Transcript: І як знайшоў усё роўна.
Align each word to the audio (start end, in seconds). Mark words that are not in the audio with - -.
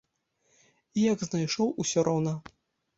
І 0.97 1.05
як 1.13 1.19
знайшоў 1.29 1.73
усё 1.87 1.99
роўна. 2.13 2.39